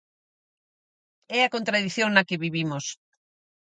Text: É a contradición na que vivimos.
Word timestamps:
É 1.37 1.39
a 1.43 1.51
contradición 1.55 2.09
na 2.11 2.25
que 2.27 2.41
vivimos. 2.45 2.85